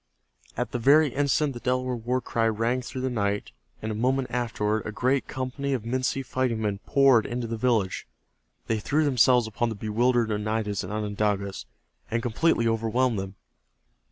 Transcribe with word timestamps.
At 0.57 0.71
that 0.71 0.79
very 0.79 1.09
instant 1.13 1.53
the 1.53 1.59
Delaware 1.59 1.95
war 1.95 2.21
cry 2.21 2.47
rang 2.47 2.81
through 2.81 3.01
the 3.01 3.09
night 3.11 3.51
and 3.83 3.91
a 3.91 3.93
moment 3.93 4.31
afterward 4.31 4.81
a 4.87 4.91
great 4.91 5.27
company 5.27 5.73
of 5.73 5.83
Minsi 5.85 6.25
fighting 6.25 6.59
men 6.59 6.79
poured 6.87 7.27
into 7.27 7.45
the 7.45 7.55
village. 7.55 8.07
They 8.65 8.79
threw 8.79 9.03
themselves 9.05 9.45
upon 9.45 9.69
the 9.69 9.75
bewildered 9.75 10.31
Oneidas 10.31 10.83
and 10.83 10.91
Onondagas 10.91 11.67
and 12.09 12.23
completely 12.23 12.67
overwhelmed 12.67 13.19
them. 13.19 13.35